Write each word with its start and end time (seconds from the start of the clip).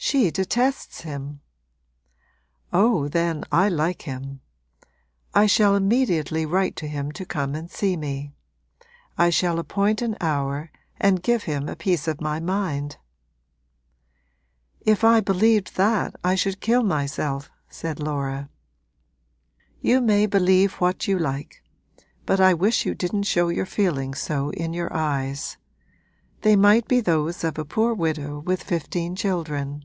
'She 0.00 0.30
detests 0.30 1.00
him.' 1.00 1.40
'Oh, 2.72 3.08
then, 3.08 3.42
I 3.52 3.68
like 3.68 4.02
him! 4.02 4.40
I 5.34 5.46
shall 5.46 5.74
immediately 5.74 6.46
write 6.46 6.76
to 6.76 6.86
him 6.88 7.10
to 7.12 7.26
come 7.26 7.54
and 7.56 7.68
see 7.70 7.94
me: 7.96 8.32
I 9.18 9.28
shall 9.30 9.58
appoint 9.58 10.00
an 10.00 10.16
hour 10.20 10.70
and 11.00 11.22
give 11.22 11.42
him 11.42 11.68
a 11.68 11.74
piece 11.76 12.06
of 12.08 12.20
my 12.22 12.38
mind.' 12.40 12.96
'If 14.80 15.02
I 15.04 15.20
believed 15.20 15.76
that, 15.76 16.14
I 16.24 16.36
should 16.36 16.60
kill 16.60 16.84
myself,' 16.84 17.50
said 17.68 17.98
Laura. 18.00 18.48
'You 19.80 20.00
may 20.00 20.24
believe 20.26 20.74
what 20.74 21.08
you 21.08 21.18
like; 21.18 21.60
but 22.24 22.40
I 22.40 22.54
wish 22.54 22.86
you 22.86 22.94
didn't 22.94 23.24
show 23.24 23.48
your 23.48 23.66
feelings 23.66 24.20
so 24.20 24.50
in 24.50 24.72
your 24.72 24.94
eyes. 24.96 25.56
They 26.42 26.54
might 26.56 26.86
be 26.88 27.00
those 27.00 27.42
of 27.44 27.58
a 27.58 27.64
poor 27.64 27.92
widow 27.92 28.38
with 28.38 28.62
fifteen 28.62 29.14
children. 29.16 29.84